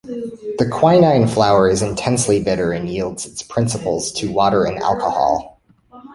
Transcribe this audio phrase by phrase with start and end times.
[0.57, 5.61] The quinine flower is intensely bitter and yields its principles to water and alcohol.